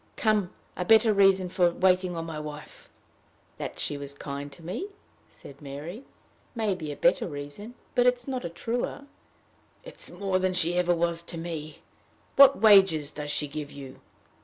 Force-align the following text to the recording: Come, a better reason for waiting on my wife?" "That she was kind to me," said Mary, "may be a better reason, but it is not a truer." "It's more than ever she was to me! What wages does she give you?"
Come, 0.15 0.49
a 0.75 0.83
better 0.83 1.13
reason 1.13 1.47
for 1.47 1.69
waiting 1.69 2.15
on 2.17 2.25
my 2.25 2.39
wife?" 2.39 2.89
"That 3.59 3.77
she 3.77 3.99
was 3.99 4.15
kind 4.15 4.51
to 4.51 4.63
me," 4.65 4.87
said 5.29 5.61
Mary, 5.61 6.01
"may 6.55 6.73
be 6.73 6.91
a 6.91 6.95
better 6.95 7.27
reason, 7.27 7.75
but 7.93 8.07
it 8.07 8.15
is 8.15 8.27
not 8.27 8.43
a 8.43 8.49
truer." 8.49 9.05
"It's 9.83 10.09
more 10.09 10.39
than 10.39 10.53
ever 10.53 10.55
she 10.57 10.81
was 10.81 11.21
to 11.21 11.37
me! 11.37 11.83
What 12.35 12.59
wages 12.59 13.11
does 13.11 13.29
she 13.29 13.47
give 13.47 13.71
you?" 13.71 14.01